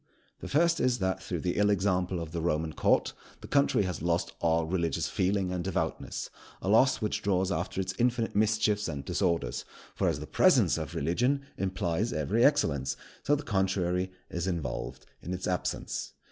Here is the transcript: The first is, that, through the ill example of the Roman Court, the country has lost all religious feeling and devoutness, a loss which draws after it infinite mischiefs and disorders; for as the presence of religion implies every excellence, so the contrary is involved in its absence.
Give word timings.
The 0.39 0.47
first 0.47 0.79
is, 0.79 0.97
that, 0.97 1.21
through 1.21 1.41
the 1.41 1.57
ill 1.57 1.69
example 1.69 2.19
of 2.19 2.31
the 2.31 2.41
Roman 2.41 2.73
Court, 2.73 3.13
the 3.41 3.47
country 3.47 3.83
has 3.83 4.01
lost 4.01 4.33
all 4.39 4.65
religious 4.65 5.07
feeling 5.07 5.51
and 5.51 5.63
devoutness, 5.63 6.31
a 6.59 6.69
loss 6.69 7.01
which 7.01 7.21
draws 7.21 7.51
after 7.51 7.79
it 7.79 7.93
infinite 7.99 8.35
mischiefs 8.35 8.87
and 8.87 9.05
disorders; 9.05 9.63
for 9.93 10.07
as 10.07 10.19
the 10.19 10.25
presence 10.25 10.79
of 10.79 10.95
religion 10.95 11.41
implies 11.55 12.13
every 12.13 12.43
excellence, 12.43 12.97
so 13.21 13.35
the 13.35 13.43
contrary 13.43 14.11
is 14.27 14.47
involved 14.47 15.05
in 15.21 15.35
its 15.35 15.45
absence. 15.47 16.13